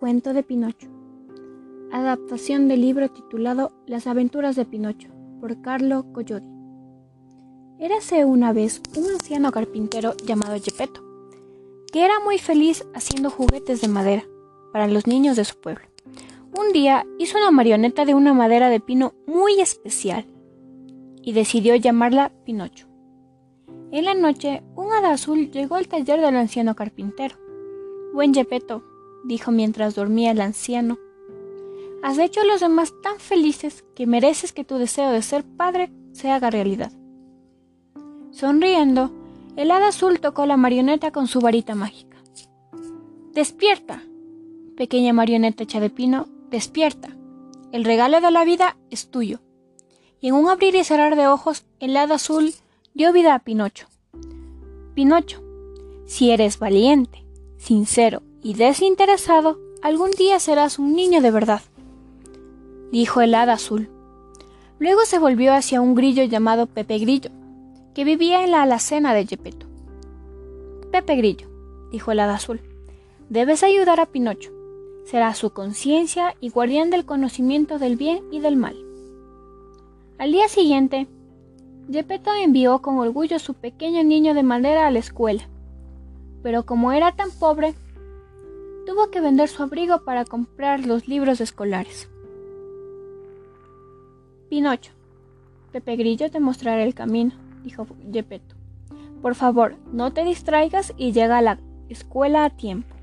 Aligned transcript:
Cuento 0.00 0.32
de 0.32 0.42
Pinocho. 0.42 0.88
Adaptación 1.92 2.68
del 2.68 2.80
libro 2.80 3.10
titulado 3.10 3.70
Las 3.86 4.06
aventuras 4.06 4.56
de 4.56 4.64
Pinocho 4.64 5.08
por 5.42 5.60
Carlo 5.60 6.10
Collodi. 6.14 6.48
Érase 7.78 8.24
una 8.24 8.54
vez 8.54 8.80
un 8.96 9.10
anciano 9.10 9.52
carpintero 9.52 10.14
llamado 10.24 10.58
Gepetto, 10.58 11.02
que 11.92 12.02
era 12.02 12.18
muy 12.24 12.38
feliz 12.38 12.86
haciendo 12.94 13.28
juguetes 13.28 13.82
de 13.82 13.88
madera 13.88 14.24
para 14.72 14.88
los 14.88 15.06
niños 15.06 15.36
de 15.36 15.44
su 15.44 15.60
pueblo. 15.60 15.84
Un 16.58 16.72
día 16.72 17.04
hizo 17.18 17.36
una 17.36 17.50
marioneta 17.50 18.06
de 18.06 18.14
una 18.14 18.32
madera 18.32 18.70
de 18.70 18.80
pino 18.80 19.12
muy 19.26 19.60
especial 19.60 20.24
y 21.20 21.34
decidió 21.34 21.76
llamarla 21.76 22.32
Pinocho. 22.46 22.86
En 23.92 24.06
la 24.06 24.14
noche, 24.14 24.62
un 24.76 24.94
hada 24.94 25.12
azul 25.12 25.50
llegó 25.50 25.74
al 25.74 25.88
taller 25.88 26.22
del 26.22 26.36
anciano 26.36 26.74
carpintero. 26.74 27.36
Buen 28.14 28.32
Gepetto, 28.32 28.82
dijo 29.24 29.50
mientras 29.50 29.94
dormía 29.94 30.30
el 30.30 30.40
anciano. 30.40 30.98
Has 32.02 32.18
hecho 32.18 32.40
a 32.40 32.44
los 32.44 32.60
demás 32.60 32.94
tan 33.02 33.18
felices 33.18 33.84
que 33.94 34.06
mereces 34.06 34.52
que 34.52 34.64
tu 34.64 34.76
deseo 34.76 35.10
de 35.10 35.22
ser 35.22 35.44
padre 35.44 35.92
se 36.12 36.30
haga 36.30 36.50
realidad. 36.50 36.92
Sonriendo, 38.30 39.10
el 39.56 39.70
hada 39.70 39.88
azul 39.88 40.20
tocó 40.20 40.46
la 40.46 40.56
marioneta 40.56 41.10
con 41.10 41.26
su 41.26 41.40
varita 41.40 41.74
mágica. 41.74 42.16
Despierta, 43.34 44.02
pequeña 44.76 45.12
marioneta 45.12 45.64
hecha 45.64 45.80
de 45.80 45.90
pino, 45.90 46.26
despierta. 46.50 47.16
El 47.72 47.84
regalo 47.84 48.20
de 48.20 48.30
la 48.30 48.44
vida 48.44 48.76
es 48.90 49.10
tuyo. 49.10 49.40
Y 50.20 50.28
en 50.28 50.34
un 50.34 50.48
abrir 50.48 50.74
y 50.74 50.84
cerrar 50.84 51.16
de 51.16 51.26
ojos, 51.26 51.64
el 51.78 51.96
hada 51.96 52.16
azul 52.16 52.54
dio 52.94 53.12
vida 53.12 53.34
a 53.34 53.38
Pinocho. 53.40 53.86
Pinocho, 54.94 55.42
si 56.06 56.30
eres 56.30 56.58
valiente, 56.58 57.24
sincero 57.58 58.22
y 58.42 58.54
desinteresado, 58.54 59.58
algún 59.82 60.10
día 60.12 60.40
serás 60.40 60.78
un 60.78 60.94
niño 60.94 61.20
de 61.20 61.30
verdad, 61.30 61.62
dijo 62.90 63.20
el 63.20 63.34
hada 63.34 63.54
azul. 63.54 63.90
Luego 64.78 65.04
se 65.04 65.18
volvió 65.18 65.52
hacia 65.52 65.80
un 65.80 65.94
grillo 65.94 66.24
llamado 66.24 66.66
Pepe 66.66 66.98
Grillo, 66.98 67.30
que 67.94 68.04
vivía 68.04 68.44
en 68.44 68.52
la 68.52 68.62
alacena 68.62 69.14
de 69.14 69.26
Gepetto. 69.26 69.66
Pepe 70.90 71.16
Grillo, 71.16 71.48
dijo 71.92 72.12
el 72.12 72.20
hada 72.20 72.34
azul, 72.34 72.60
debes 73.28 73.62
ayudar 73.62 74.00
a 74.00 74.06
Pinocho. 74.06 74.50
Será 75.04 75.34
su 75.34 75.50
conciencia 75.50 76.36
y 76.40 76.50
guardián 76.50 76.90
del 76.90 77.04
conocimiento 77.04 77.78
del 77.78 77.96
bien 77.96 78.22
y 78.30 78.40
del 78.40 78.56
mal. 78.56 78.76
Al 80.18 80.32
día 80.32 80.48
siguiente, 80.48 81.08
Gepetto 81.90 82.30
envió 82.34 82.80
con 82.80 82.98
orgullo 82.98 83.36
a 83.36 83.40
su 83.40 83.54
pequeño 83.54 84.04
niño 84.04 84.34
de 84.34 84.42
madera 84.42 84.86
a 84.86 84.90
la 84.90 84.98
escuela. 84.98 85.48
Pero 86.42 86.64
como 86.64 86.92
era 86.92 87.16
tan 87.16 87.30
pobre, 87.30 87.74
tuvo 88.90 89.08
que 89.12 89.20
vender 89.20 89.48
su 89.48 89.62
abrigo 89.62 90.02
para 90.02 90.24
comprar 90.24 90.84
los 90.84 91.06
libros 91.06 91.40
escolares. 91.40 92.10
Pinocho, 94.48 94.90
Pepe 95.70 95.94
Grillo 95.94 96.28
te 96.28 96.40
mostrará 96.40 96.82
el 96.82 96.92
camino, 96.92 97.30
dijo 97.62 97.86
Gepetto. 98.12 98.56
Por 99.22 99.36
favor, 99.36 99.76
no 99.92 100.12
te 100.12 100.24
distraigas 100.24 100.92
y 100.96 101.12
llega 101.12 101.38
a 101.38 101.40
la 101.40 101.60
escuela 101.88 102.44
a 102.44 102.50
tiempo. 102.50 102.96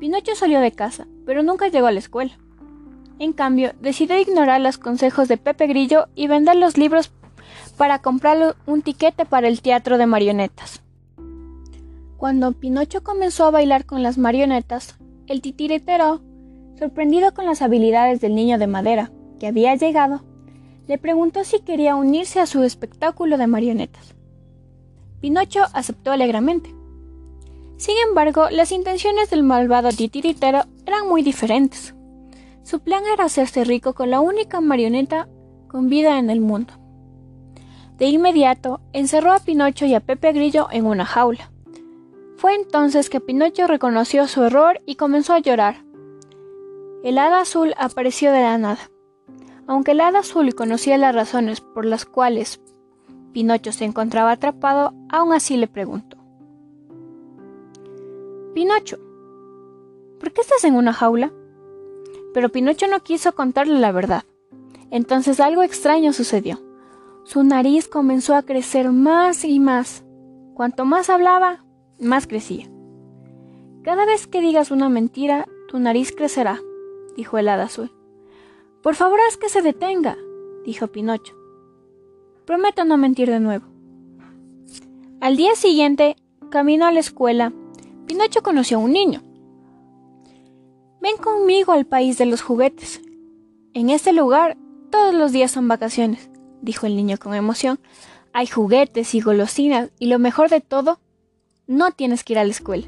Pinocho 0.00 0.34
salió 0.34 0.58
de 0.58 0.72
casa, 0.72 1.06
pero 1.24 1.44
nunca 1.44 1.68
llegó 1.68 1.86
a 1.86 1.92
la 1.92 2.00
escuela. 2.00 2.36
En 3.20 3.32
cambio, 3.32 3.74
decidió 3.80 4.18
ignorar 4.18 4.60
los 4.60 4.78
consejos 4.78 5.28
de 5.28 5.36
Pepe 5.36 5.68
Grillo 5.68 6.08
y 6.16 6.26
vender 6.26 6.56
los 6.56 6.76
libros 6.76 7.12
para 7.76 8.00
comprar 8.00 8.56
un 8.66 8.82
tiquete 8.82 9.26
para 9.26 9.46
el 9.46 9.62
teatro 9.62 9.96
de 9.96 10.06
marionetas. 10.06 10.82
Cuando 12.18 12.50
Pinocho 12.50 13.04
comenzó 13.04 13.44
a 13.44 13.52
bailar 13.52 13.86
con 13.86 14.02
las 14.02 14.18
marionetas, 14.18 14.96
el 15.28 15.40
titiritero, 15.40 16.20
sorprendido 16.76 17.32
con 17.32 17.46
las 17.46 17.62
habilidades 17.62 18.20
del 18.20 18.34
niño 18.34 18.58
de 18.58 18.66
madera 18.66 19.12
que 19.38 19.46
había 19.46 19.76
llegado, 19.76 20.24
le 20.88 20.98
preguntó 20.98 21.44
si 21.44 21.60
quería 21.60 21.94
unirse 21.94 22.40
a 22.40 22.46
su 22.46 22.64
espectáculo 22.64 23.38
de 23.38 23.46
marionetas. 23.46 24.16
Pinocho 25.20 25.62
aceptó 25.72 26.10
alegremente. 26.10 26.74
Sin 27.76 27.94
embargo, 28.08 28.50
las 28.50 28.72
intenciones 28.72 29.30
del 29.30 29.44
malvado 29.44 29.90
titiritero 29.90 30.62
eran 30.86 31.08
muy 31.08 31.22
diferentes. 31.22 31.94
Su 32.64 32.80
plan 32.80 33.04
era 33.12 33.26
hacerse 33.26 33.62
rico 33.62 33.94
con 33.94 34.10
la 34.10 34.18
única 34.18 34.60
marioneta 34.60 35.28
con 35.68 35.88
vida 35.88 36.18
en 36.18 36.30
el 36.30 36.40
mundo. 36.40 36.72
De 37.96 38.06
inmediato, 38.06 38.80
encerró 38.92 39.32
a 39.32 39.38
Pinocho 39.38 39.86
y 39.86 39.94
a 39.94 40.00
Pepe 40.00 40.32
Grillo 40.32 40.66
en 40.72 40.84
una 40.84 41.04
jaula. 41.04 41.52
Fue 42.38 42.54
entonces 42.54 43.10
que 43.10 43.20
Pinocho 43.20 43.66
reconoció 43.66 44.28
su 44.28 44.44
error 44.44 44.80
y 44.86 44.94
comenzó 44.94 45.32
a 45.32 45.40
llorar. 45.40 45.82
El 47.02 47.18
hada 47.18 47.40
azul 47.40 47.74
apareció 47.76 48.30
de 48.30 48.42
la 48.42 48.56
nada. 48.58 48.92
Aunque 49.66 49.90
el 49.90 50.00
hada 50.00 50.20
azul 50.20 50.54
conocía 50.54 50.96
las 50.98 51.16
razones 51.16 51.60
por 51.60 51.84
las 51.84 52.04
cuales 52.04 52.60
Pinocho 53.32 53.72
se 53.72 53.86
encontraba 53.86 54.30
atrapado, 54.30 54.94
aún 55.08 55.32
así 55.32 55.56
le 55.56 55.66
preguntó. 55.66 56.16
Pinocho, 58.54 58.98
¿por 60.20 60.32
qué 60.32 60.40
estás 60.40 60.62
en 60.62 60.76
una 60.76 60.92
jaula? 60.92 61.32
Pero 62.34 62.50
Pinocho 62.50 62.86
no 62.86 63.00
quiso 63.00 63.34
contarle 63.34 63.80
la 63.80 63.90
verdad. 63.90 64.22
Entonces 64.92 65.40
algo 65.40 65.64
extraño 65.64 66.12
sucedió. 66.12 66.60
Su 67.24 67.42
nariz 67.42 67.88
comenzó 67.88 68.36
a 68.36 68.44
crecer 68.44 68.92
más 68.92 69.44
y 69.44 69.58
más. 69.58 70.04
Cuanto 70.54 70.84
más 70.84 71.10
hablaba, 71.10 71.64
más 71.98 72.26
crecía. 72.26 72.66
Cada 73.82 74.04
vez 74.06 74.26
que 74.26 74.40
digas 74.40 74.70
una 74.70 74.88
mentira, 74.88 75.48
tu 75.68 75.78
nariz 75.78 76.12
crecerá, 76.12 76.60
dijo 77.16 77.38
el 77.38 77.48
hada 77.48 77.64
azul. 77.64 77.92
Por 78.82 78.94
favor, 78.94 79.18
haz 79.28 79.36
que 79.36 79.48
se 79.48 79.62
detenga, 79.62 80.16
dijo 80.64 80.86
Pinocho. 80.88 81.34
Prometo 82.44 82.84
no 82.84 82.96
mentir 82.96 83.30
de 83.30 83.40
nuevo. 83.40 83.66
Al 85.20 85.36
día 85.36 85.54
siguiente, 85.54 86.16
camino 86.50 86.86
a 86.86 86.92
la 86.92 87.00
escuela, 87.00 87.52
Pinocho 88.06 88.42
conoció 88.42 88.78
a 88.78 88.80
un 88.80 88.92
niño. 88.92 89.22
Ven 91.00 91.16
conmigo 91.16 91.72
al 91.72 91.86
país 91.86 92.18
de 92.18 92.26
los 92.26 92.42
juguetes. 92.42 93.00
En 93.74 93.90
este 93.90 94.12
lugar 94.12 94.56
todos 94.90 95.14
los 95.14 95.32
días 95.32 95.50
son 95.50 95.68
vacaciones, 95.68 96.30
dijo 96.62 96.86
el 96.86 96.96
niño 96.96 97.18
con 97.18 97.34
emoción. 97.34 97.78
Hay 98.32 98.46
juguetes 98.46 99.14
y 99.14 99.20
golosinas 99.20 99.90
y 99.98 100.06
lo 100.06 100.18
mejor 100.18 100.48
de 100.48 100.60
todo, 100.60 101.00
no 101.68 101.92
tienes 101.92 102.24
que 102.24 102.32
ir 102.32 102.38
a 102.40 102.44
la 102.44 102.50
escuela. 102.50 102.86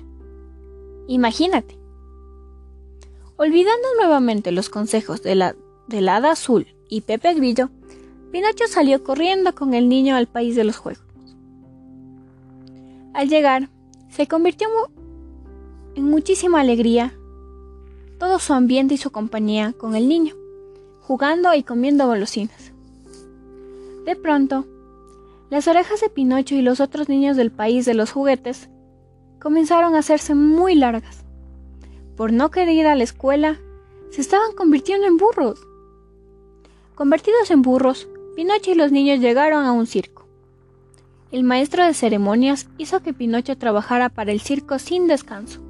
Imagínate. 1.07 1.79
Olvidando 3.37 3.87
nuevamente 3.99 4.51
los 4.53 4.69
consejos 4.69 5.23
de 5.23 5.35
la, 5.35 5.55
hada 6.09 6.33
azul 6.33 6.67
y 6.89 7.03
Pepe 7.03 7.35
Grillo, 7.35 7.71
Pinocho 8.33 8.67
salió 8.67 9.05
corriendo 9.05 9.55
con 9.55 9.75
el 9.75 9.89
niño 9.89 10.17
al 10.17 10.27
país 10.27 10.57
de 10.57 10.65
los 10.65 10.79
juegos. 10.79 11.05
Al 13.13 13.29
llegar, 13.29 13.69
se 14.09 14.27
convirtió 14.27 14.69
en 15.95 16.05
muchísima 16.05 16.61
alegría 16.61 17.15
todo 18.19 18.39
su 18.39 18.53
ambiente 18.55 18.95
y 18.95 18.99
su 18.99 19.11
compañía 19.11 19.73
con 19.73 19.95
el 19.95 20.09
niño, 20.09 20.35
jugando 21.01 21.53
y 21.55 21.63
comiendo 21.63 22.07
golosinas. 22.07 22.73
De 24.05 24.17
pronto, 24.17 24.67
las 25.51 25.67
orejas 25.67 26.01
de 26.01 26.09
Pinocho 26.09 26.55
y 26.55 26.63
los 26.63 26.81
otros 26.81 27.09
niños 27.09 27.37
del 27.37 27.51
país 27.51 27.85
de 27.85 27.95
los 27.95 28.13
juguetes 28.13 28.71
comenzaron 29.41 29.97
a 29.97 29.99
hacerse 29.99 30.37
muy 30.37 30.77
largas. 30.77 31.25
Por 32.17 32.33
no 32.33 32.53
querer 32.53 32.75
ir 32.75 32.87
a 32.87 32.95
la 32.95 33.03
escuela, 33.03 33.59
se 34.11 34.21
estaban 34.21 34.53
convirtiendo 34.53 35.09
en 35.09 35.17
burros. 35.17 35.61
Convertidos 36.95 37.51
en 37.51 37.63
burros, 37.63 38.09
Pinocho 38.37 38.71
y 38.71 38.75
los 38.75 38.93
niños 38.93 39.19
llegaron 39.19 39.65
a 39.65 39.73
un 39.73 39.87
circo. 39.87 40.29
El 41.33 41.43
maestro 41.43 41.85
de 41.85 41.95
ceremonias 41.95 42.69
hizo 42.79 43.03
que 43.03 43.13
Pinocho 43.13 43.59
trabajara 43.59 44.09
para 44.09 44.31
el 44.31 44.41
circo 44.41 44.79
sin 44.79 45.09
descanso. 45.09 45.61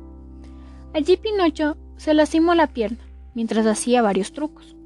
Allí 0.92 1.16
Pinocho 1.16 1.76
se 1.96 2.12
lastimó 2.12 2.54
la 2.54 2.66
pierna 2.66 2.98
mientras 3.34 3.64
hacía 3.64 4.02
varios 4.02 4.32
trucos. 4.32 4.76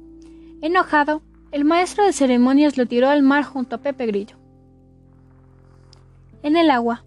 Enojado, 0.61 1.21
el 1.51 1.65
maestro 1.65 2.05
de 2.05 2.13
ceremonias 2.13 2.77
lo 2.77 2.85
tiró 2.85 3.09
al 3.09 3.23
mar 3.23 3.43
junto 3.43 3.75
a 3.75 3.79
Pepe 3.79 4.05
Grillo. 4.05 4.44
En 6.45 6.55
el 6.57 6.69
agua, 6.69 7.03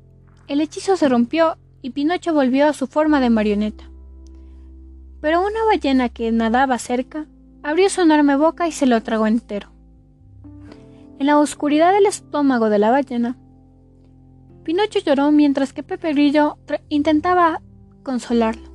el 0.49 0.61
hechizo 0.61 0.97
se 0.97 1.09
rompió 1.09 1.59
y 1.81 1.91
Pinocho 1.91 2.35
volvió 2.35 2.67
a 2.67 2.73
su 2.73 2.89
forma 2.89 3.21
de 3.21 3.31
marioneta. 3.31 3.89
Pero 5.21 5.47
una 5.47 5.65
ballena 5.65 6.09
que 6.09 6.33
nadaba 6.33 6.77
cerca 6.81 7.29
abrió 7.63 7.89
su 7.89 8.01
enorme 8.01 8.35
boca 8.35 8.67
y 8.67 8.73
se 8.73 8.87
lo 8.87 9.01
tragó 9.01 9.29
entero. 9.29 9.69
En 11.21 11.27
la 11.27 11.39
oscuridad 11.39 11.93
del 11.93 12.07
estómago 12.07 12.69
de 12.69 12.81
la 12.81 12.91
ballena, 12.91 13.39
Pinocho 14.65 14.99
lloró 14.99 15.31
mientras 15.31 15.73
que 15.73 15.85
Pepe 15.85 16.15
Grillo 16.15 16.59
intentaba 16.89 17.63
consolarlo. 18.03 18.69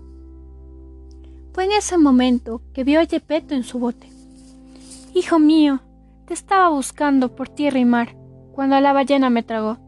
Fue 1.52 1.66
en 1.66 1.74
ese 1.74 1.98
momento 1.98 2.62
que 2.72 2.86
vio 2.86 3.02
a 3.02 3.06
Gepetto 3.06 3.54
en 3.54 3.66
su 3.66 3.80
bote. 3.80 4.10
Hijo 5.14 5.40
mío, 5.40 5.82
te 6.26 6.34
estaba 6.34 6.70
buscando 6.70 7.36
por 7.36 7.50
tierra 7.50 7.80
y 7.80 7.86
mar 7.86 8.16
cuando 8.54 8.80
la 8.80 8.94
ballena 8.94 9.30
me 9.30 9.44
tragó. 9.44 9.83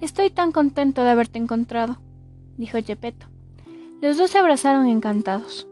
Estoy 0.00 0.30
tan 0.30 0.50
contento 0.50 1.04
de 1.04 1.10
haberte 1.10 1.38
encontrado, 1.38 1.98
dijo 2.56 2.78
Gepetto. 2.82 3.26
Los 4.00 4.16
dos 4.16 4.30
se 4.30 4.38
abrazaron 4.38 4.86
encantados. 4.86 5.68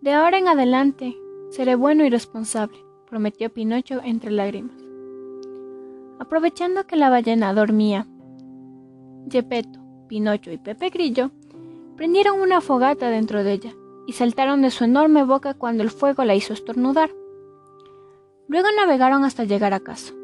De 0.00 0.12
ahora 0.12 0.38
en 0.38 0.48
adelante 0.48 1.14
seré 1.50 1.74
bueno 1.74 2.06
y 2.06 2.10
responsable, 2.10 2.78
prometió 3.06 3.52
Pinocho 3.52 4.00
entre 4.02 4.30
lágrimas. 4.30 4.76
Aprovechando 6.18 6.86
que 6.86 6.96
la 6.96 7.10
ballena 7.10 7.52
dormía, 7.52 8.06
Gepetto, 9.30 9.80
Pinocho 10.08 10.50
y 10.50 10.56
Pepe 10.56 10.88
Grillo 10.88 11.32
prendieron 11.96 12.40
una 12.40 12.62
fogata 12.62 13.10
dentro 13.10 13.44
de 13.44 13.52
ella 13.52 13.74
y 14.06 14.14
saltaron 14.14 14.62
de 14.62 14.70
su 14.70 14.84
enorme 14.84 15.24
boca 15.24 15.52
cuando 15.52 15.82
el 15.82 15.90
fuego 15.90 16.24
la 16.24 16.34
hizo 16.34 16.54
estornudar. 16.54 17.10
Luego 18.48 18.68
navegaron 18.74 19.24
hasta 19.24 19.44
llegar 19.44 19.74
a 19.74 19.80
casa. 19.80 20.14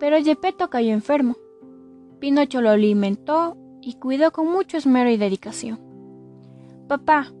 Pero 0.00 0.20
Gepetto 0.24 0.70
cayó 0.70 0.92
enfermo. 0.92 1.36
Pinocho 2.18 2.62
lo 2.62 2.70
alimentó 2.70 3.56
y 3.82 3.94
cuidó 3.94 4.32
con 4.32 4.50
mucho 4.50 4.78
esmero 4.78 5.10
y 5.10 5.18
dedicación. 5.18 5.78
Papá, 6.88 7.32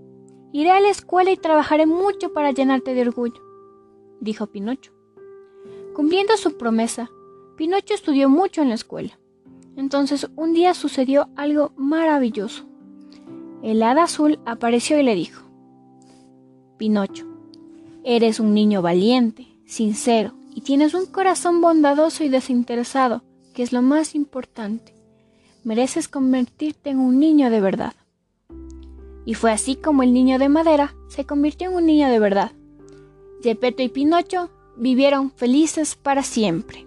iré 0.52 0.70
a 0.70 0.80
la 0.80 0.90
escuela 0.90 1.32
y 1.32 1.36
trabajaré 1.36 1.86
mucho 1.86 2.32
para 2.32 2.52
llenarte 2.52 2.94
de 2.94 3.02
orgullo, 3.02 3.42
dijo 4.20 4.46
Pinocho. 4.46 4.92
Cumpliendo 5.94 6.36
su 6.36 6.56
promesa, 6.56 7.10
Pinocho 7.56 7.94
estudió 7.94 8.28
mucho 8.28 8.62
en 8.62 8.68
la 8.68 8.74
escuela. 8.74 9.18
Entonces 9.76 10.28
un 10.36 10.52
día 10.52 10.74
sucedió 10.74 11.30
algo 11.36 11.72
maravilloso. 11.76 12.64
El 13.62 13.82
hada 13.82 14.04
azul 14.04 14.38
apareció 14.44 14.98
y 14.98 15.02
le 15.02 15.14
dijo, 15.14 15.44
Pinocho, 16.76 17.26
eres 18.04 18.38
un 18.38 18.54
niño 18.54 18.82
valiente, 18.82 19.46
sincero, 19.66 20.34
y 20.54 20.62
tienes 20.62 20.94
un 20.94 21.06
corazón 21.06 21.60
bondadoso 21.60 22.24
y 22.24 22.28
desinteresado, 22.28 23.22
que 23.54 23.62
es 23.62 23.72
lo 23.72 23.82
más 23.82 24.14
importante. 24.14 24.94
Mereces 25.64 26.08
convertirte 26.08 26.90
en 26.90 26.98
un 26.98 27.18
niño 27.18 27.50
de 27.50 27.60
verdad. 27.60 27.94
Y 29.24 29.34
fue 29.34 29.52
así 29.52 29.76
como 29.76 30.02
el 30.02 30.12
niño 30.12 30.38
de 30.38 30.48
madera 30.48 30.94
se 31.08 31.26
convirtió 31.26 31.70
en 31.70 31.76
un 31.76 31.86
niño 31.86 32.08
de 32.08 32.18
verdad. 32.18 32.52
Gepetto 33.42 33.82
y 33.82 33.88
Pinocho 33.88 34.50
vivieron 34.76 35.30
felices 35.30 35.94
para 35.94 36.22
siempre. 36.22 36.86